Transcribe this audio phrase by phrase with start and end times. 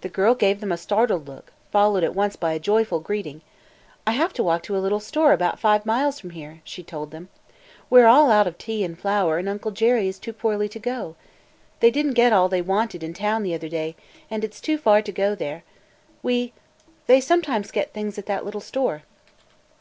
[0.00, 3.42] The girl gave them a startled look, followed at once by a joyful greeting,
[4.04, 7.12] "I have to walk to a little store about five miles from here," she told
[7.12, 7.28] them.
[7.88, 10.80] "We 're all out of tea and flour and Uncle Jerry is too poorly to
[10.80, 11.14] go.
[11.78, 13.94] They did n't get all they wanted in town the other day
[14.28, 15.62] and it 's too far to go there.
[16.24, 16.52] We–
[17.06, 19.04] they sometimes get things at that little store."